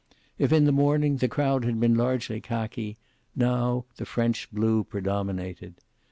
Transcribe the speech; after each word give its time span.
If 0.39 0.51
in 0.51 0.65
the 0.65 0.71
morning 0.71 1.17
the 1.17 1.27
crowd 1.27 1.63
had 1.63 1.79
been 1.79 1.93
largely 1.93 2.41
khaki, 2.41 2.97
now 3.35 3.85
the 3.97 4.05
French 4.07 4.51
blue 4.51 4.83
predominated. 4.83 5.75